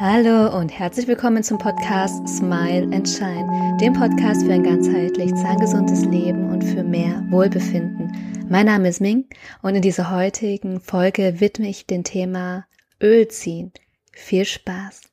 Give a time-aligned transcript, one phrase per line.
[0.00, 6.04] Hallo und herzlich willkommen zum Podcast Smile and Shine, dem Podcast für ein ganzheitlich zahngesundes
[6.04, 8.46] Leben und für mehr Wohlbefinden.
[8.48, 9.24] Mein Name ist Ming
[9.60, 12.64] und in dieser heutigen Folge widme ich dem Thema
[13.02, 13.72] Öl ziehen.
[14.12, 15.07] Viel Spaß!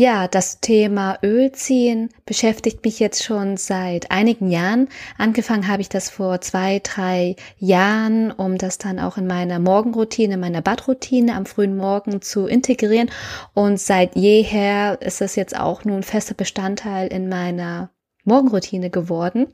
[0.00, 4.88] Ja, das Thema Ölziehen beschäftigt mich jetzt schon seit einigen Jahren.
[5.16, 10.36] Angefangen habe ich das vor zwei, drei Jahren, um das dann auch in meiner Morgenroutine,
[10.36, 13.10] meiner Badroutine am frühen Morgen zu integrieren.
[13.54, 17.90] Und seit jeher ist es jetzt auch nun fester Bestandteil in meiner
[18.22, 19.48] Morgenroutine geworden.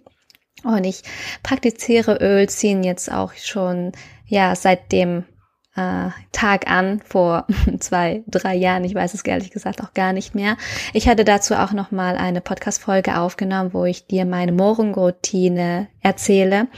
[0.62, 1.04] Und ich
[1.42, 3.92] praktiziere Ölziehen jetzt auch schon,
[4.26, 5.24] ja, seit dem
[5.76, 7.46] äh, Tag an vor
[7.80, 8.84] zwei, drei Jahren.
[8.84, 10.56] Ich weiß es ehrlich gesagt auch gar nicht mehr.
[10.92, 16.68] Ich hatte dazu auch noch mal eine Podcast-Folge aufgenommen, wo ich dir meine Morgenroutine erzähle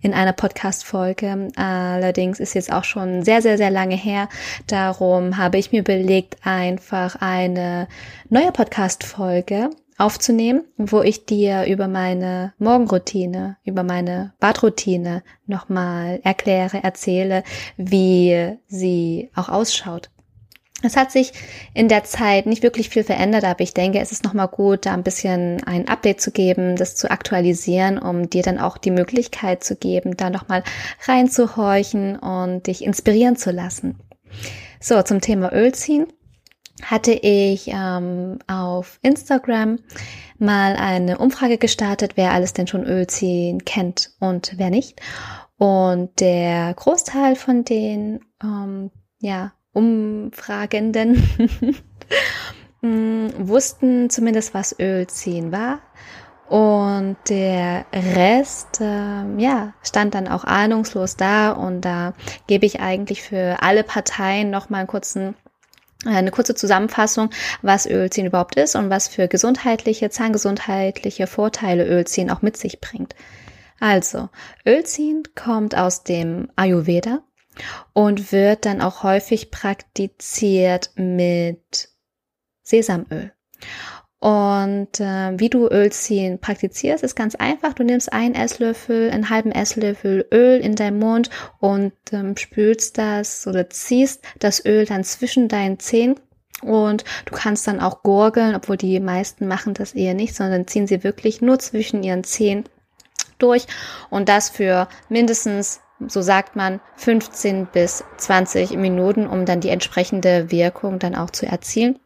[0.00, 1.48] in einer Podcast-Folge.
[1.56, 4.28] Allerdings ist jetzt auch schon sehr, sehr, sehr lange her.
[4.66, 7.88] Darum habe ich mir überlegt, einfach eine
[8.28, 17.42] neue Podcast-Folge aufzunehmen, wo ich dir über meine Morgenroutine, über meine Badroutine nochmal erkläre, erzähle,
[17.76, 20.10] wie sie auch ausschaut.
[20.82, 21.32] Es hat sich
[21.72, 24.92] in der Zeit nicht wirklich viel verändert, aber ich denke, es ist nochmal gut, da
[24.92, 29.64] ein bisschen ein Update zu geben, das zu aktualisieren, um dir dann auch die Möglichkeit
[29.64, 30.62] zu geben, da nochmal
[31.06, 33.98] reinzuhorchen und dich inspirieren zu lassen.
[34.78, 36.06] So, zum Thema Öl ziehen
[36.82, 39.78] hatte ich ähm, auf Instagram
[40.38, 45.00] mal eine Umfrage gestartet, wer alles denn schon Ölziehen kennt und wer nicht.
[45.58, 51.22] Und der Großteil von den ähm, ja, Umfragenden
[52.82, 55.80] mm, wussten zumindest, was Ölziehen war.
[56.48, 61.50] Und der Rest, äh, ja, stand dann auch ahnungslos da.
[61.52, 62.12] Und da
[62.46, 65.34] gebe ich eigentlich für alle Parteien nochmal einen kurzen
[66.06, 67.30] eine kurze Zusammenfassung,
[67.62, 73.14] was Ölziehen überhaupt ist und was für gesundheitliche, zahngesundheitliche Vorteile Ölziehen auch mit sich bringt.
[73.80, 74.30] Also,
[74.66, 77.22] Ölziehen kommt aus dem Ayurveda
[77.92, 81.88] und wird dann auch häufig praktiziert mit
[82.62, 83.32] Sesamöl.
[84.26, 87.74] Und äh, wie du Ölziehen praktizierst, ist ganz einfach.
[87.74, 93.46] Du nimmst einen Esslöffel, einen halben Esslöffel Öl in deinen Mund und ähm, spülst das
[93.46, 96.16] oder ziehst das Öl dann zwischen deinen Zähnen.
[96.60, 100.88] Und du kannst dann auch gurgeln, obwohl die meisten machen das eher nicht, sondern ziehen
[100.88, 102.64] sie wirklich nur zwischen ihren Zähnen
[103.38, 103.68] durch.
[104.10, 110.50] Und das für mindestens so sagt man 15 bis 20 Minuten, um dann die entsprechende
[110.50, 112.00] Wirkung dann auch zu erzielen.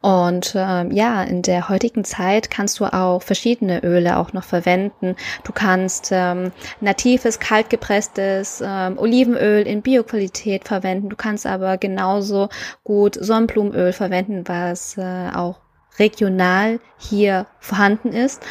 [0.00, 5.16] Und ähm, ja, in der heutigen Zeit kannst du auch verschiedene Öle auch noch verwenden.
[5.44, 11.08] Du kannst ähm, natives, kaltgepresstes ähm, Olivenöl in Bioqualität verwenden.
[11.08, 12.48] Du kannst aber genauso
[12.84, 15.60] gut Sonnenblumenöl verwenden, was äh, auch
[15.98, 18.42] regional hier vorhanden ist.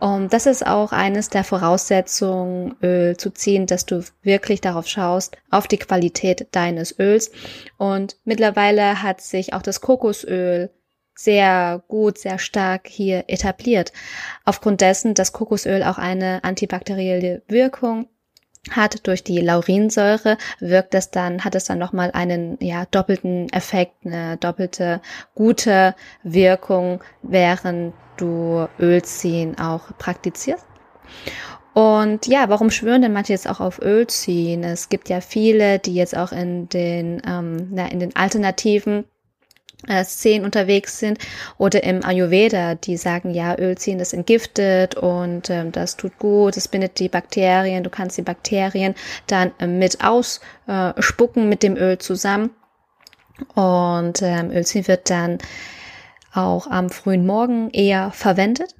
[0.00, 5.36] Um, das ist auch eines der Voraussetzungen, Öl zu ziehen, dass du wirklich darauf schaust,
[5.50, 7.32] auf die Qualität deines Öls.
[7.78, 10.70] Und mittlerweile hat sich auch das Kokosöl
[11.16, 13.92] sehr gut, sehr stark hier etabliert.
[14.44, 18.08] Aufgrund dessen, dass Kokosöl auch eine antibakterielle Wirkung
[18.70, 23.48] hat durch die Laurinsäure wirkt es dann hat es dann noch mal einen ja doppelten
[23.50, 25.00] Effekt eine doppelte
[25.34, 30.64] gute Wirkung während du Ölziehen auch praktizierst.
[31.74, 34.64] Und ja, warum schwören denn manche jetzt auch auf Ölziehen?
[34.64, 39.04] Es gibt ja viele, die jetzt auch in den, ähm, na, in den alternativen
[39.86, 41.18] äh, Szenen unterwegs sind
[41.56, 46.66] oder im Ayurveda, die sagen, ja, Ölziehen, das entgiftet und ähm, das tut gut, es
[46.66, 48.96] bindet die Bakterien, du kannst die Bakterien
[49.28, 52.50] dann äh, mit ausspucken äh, mit dem Öl zusammen.
[53.54, 55.38] Und ähm, Ölziehen wird dann
[56.32, 58.74] auch am frühen Morgen eher verwendet.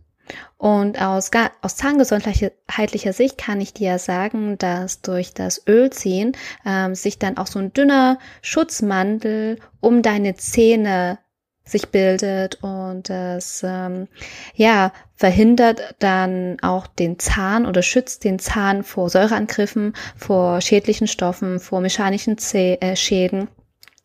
[0.58, 1.30] Und aus,
[1.62, 6.32] aus zahngesundheitlicher Sicht kann ich dir sagen, dass durch das Ölziehen
[6.66, 11.18] ähm, sich dann auch so ein dünner Schutzmantel um deine Zähne
[11.64, 14.08] sich bildet und das ähm,
[14.54, 21.60] ja verhindert dann auch den Zahn oder schützt den Zahn vor Säureangriffen, vor schädlichen Stoffen,
[21.60, 23.48] vor mechanischen Zäh äh, Schäden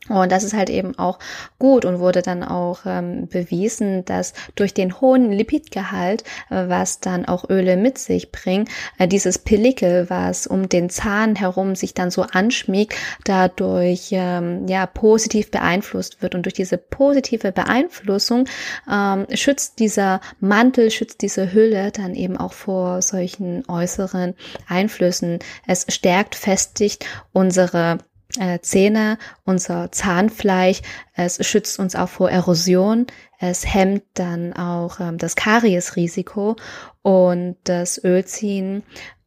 [0.10, 1.20] und das ist halt eben auch
[1.60, 7.26] gut und wurde dann auch ähm, bewiesen, dass durch den hohen Lipidgehalt, äh, was dann
[7.26, 8.68] auch Öle mit sich bringen,
[8.98, 14.86] äh, dieses Pellikel, was um den Zahn herum sich dann so anschmiegt, dadurch ähm, ja
[14.88, 16.36] positiv beeinflusst wird.
[16.36, 18.46] Und durch diese positive Beeinflussung
[18.92, 24.34] ähm, schützt dieser Mantel, schützt diese Hülle dann eben auch vor solchen äußeren
[24.68, 25.40] Einflüssen.
[25.66, 28.00] Es stärkt, festigt unsere
[28.40, 30.82] äh, Zähne, unser Zahnfleisch.
[31.14, 33.08] Es schützt uns auch vor Erosion.
[33.40, 36.56] Es hemmt dann auch ähm, das Kariesrisiko
[37.02, 38.84] und das Ölziehen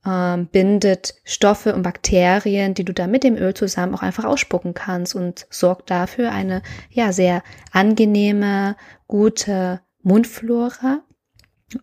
[0.06, 4.72] ähm, bindet Stoffe und Bakterien, die du dann mit dem Öl zusammen auch einfach ausspucken
[4.72, 7.42] kannst und sorgt dafür eine ja sehr
[7.72, 8.76] angenehme,
[9.08, 11.00] gute Mundflora.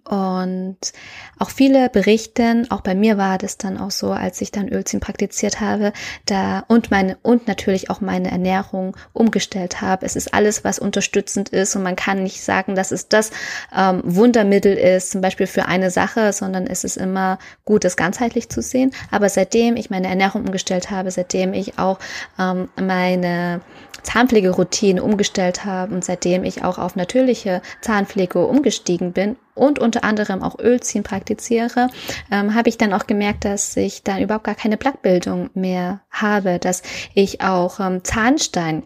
[0.06, 0.77] Und
[1.39, 5.01] auch viele berichten, auch bei mir war das dann auch so, als ich dann Ölziehen
[5.01, 5.91] praktiziert habe,
[6.25, 10.06] da und meine und natürlich auch meine Ernährung umgestellt habe.
[10.06, 13.31] Es ist alles, was unterstützend ist und man kann nicht sagen, dass es das
[13.77, 18.47] ähm, Wundermittel ist, zum Beispiel für eine Sache, sondern es ist immer gut, das ganzheitlich
[18.47, 18.94] zu sehen.
[19.12, 22.00] Aber seitdem ich meine Ernährung umgestellt habe, seitdem ich auch
[22.39, 23.59] ähm, meine
[24.03, 30.41] Zahnpflegeroutine umgestellt habe und seitdem ich auch auf natürliche Zahnpflege umgestiegen bin und unter anderem
[30.41, 31.89] auch Ölziehen praktiziere,
[32.31, 36.59] ähm, habe ich dann auch gemerkt, dass ich dann überhaupt gar keine Blattbildung mehr habe,
[36.59, 36.81] dass
[37.13, 38.83] ich auch ähm, Zahnstein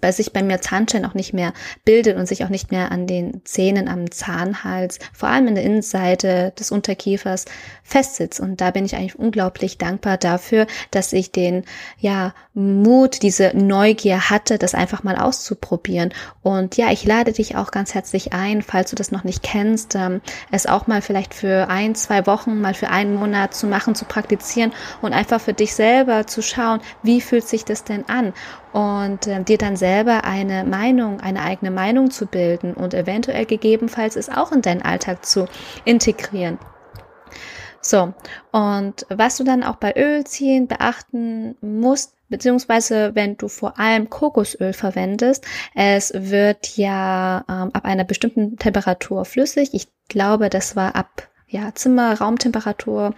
[0.00, 1.52] bei sich bei mir Zahnstein auch nicht mehr
[1.84, 5.64] bildet und sich auch nicht mehr an den Zähnen am Zahnhals, vor allem in der
[5.64, 7.44] Innenseite des Unterkiefers
[7.82, 8.40] festsitzt.
[8.40, 11.64] Und da bin ich eigentlich unglaublich dankbar dafür, dass ich den,
[11.98, 16.12] ja, Mut, diese Neugier hatte, das einfach mal auszuprobieren.
[16.42, 19.96] Und ja, ich lade dich auch ganz herzlich ein, falls du das noch nicht kennst,
[19.96, 20.20] ähm,
[20.52, 24.04] es auch mal vielleicht für ein, zwei Wochen, mal für einen Monat zu machen, zu
[24.04, 24.72] praktizieren
[25.02, 28.32] und einfach für dich selber zu schauen, wie fühlt sich das denn an?
[28.74, 34.16] Und äh, dir dann selber eine Meinung, eine eigene Meinung zu bilden und eventuell gegebenenfalls
[34.16, 35.46] es auch in deinen Alltag zu
[35.84, 36.58] integrieren.
[37.80, 38.14] So,
[38.50, 44.72] und was du dann auch bei Ölziehen beachten musst, beziehungsweise wenn du vor allem Kokosöl
[44.72, 45.44] verwendest,
[45.74, 49.68] es wird ja ähm, ab einer bestimmten Temperatur flüssig.
[49.72, 53.14] Ich glaube, das war ab ja, Zimmer, Raumtemperatur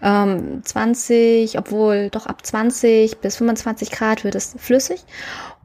[0.00, 5.04] ähm, 20, obwohl doch ab 20 bis 25 Grad wird es flüssig.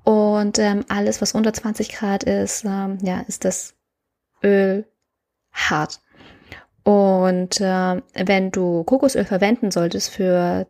[0.03, 3.75] Und ähm, alles, was unter 20 Grad ist, ähm, ja, ist das
[4.43, 4.85] Öl
[5.51, 6.01] hart.
[6.83, 10.67] Und äh, wenn du Kokosöl verwenden solltest für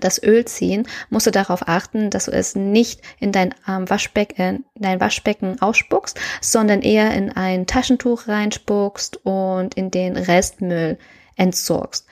[0.00, 4.64] das Öl ziehen, musst du darauf achten, dass du es nicht in dein ähm, Waschbecken,
[4.74, 10.98] in dein Waschbecken ausspuckst, sondern eher in ein Taschentuch reinspuckst und in den Restmüll
[11.36, 12.06] entsorgst.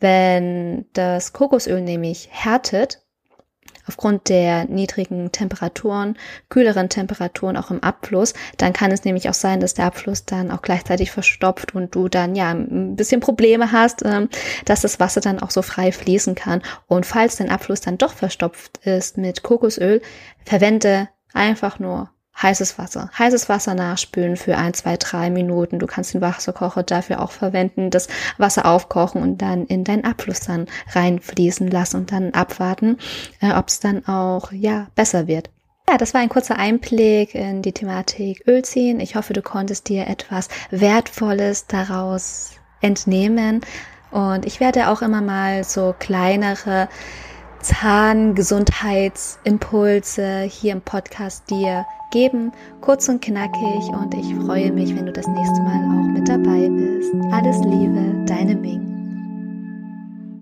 [0.00, 3.02] Wenn das Kokosöl nämlich härtet,
[3.86, 6.16] aufgrund der niedrigen Temperaturen,
[6.48, 10.50] kühleren Temperaturen auch im Abfluss, dann kann es nämlich auch sein, dass der Abfluss dann
[10.50, 14.28] auch gleichzeitig verstopft und du dann ja ein bisschen Probleme hast, ähm,
[14.64, 16.62] dass das Wasser dann auch so frei fließen kann.
[16.86, 20.02] Und falls dein Abfluss dann doch verstopft ist mit Kokosöl,
[20.44, 22.10] verwende einfach nur
[22.42, 23.10] heißes Wasser.
[23.18, 25.78] Heißes Wasser nachspülen für ein, zwei, drei Minuten.
[25.78, 28.08] Du kannst den Wasserkocher dafür auch verwenden, das
[28.38, 32.98] Wasser aufkochen und dann in deinen Abfluss dann reinfließen lassen und dann abwarten,
[33.40, 35.50] äh, ob es dann auch, ja, besser wird.
[35.88, 39.00] Ja, das war ein kurzer Einblick in die Thematik Ölziehen.
[39.00, 43.62] Ich hoffe, du konntest dir etwas Wertvolles daraus entnehmen.
[44.12, 46.88] Und ich werde auch immer mal so kleinere
[47.60, 55.12] Zahngesundheitsimpulse hier im Podcast dir geben, kurz und knackig und ich freue mich, wenn du
[55.12, 57.12] das nächste Mal auch mit dabei bist.
[57.32, 58.89] Alles Liebe, deine Ming.